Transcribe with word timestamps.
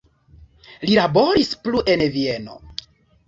Li 0.87 0.95
laboris 0.99 1.51
plu 1.67 1.83
en 1.95 2.05
Vieno. 2.17 2.57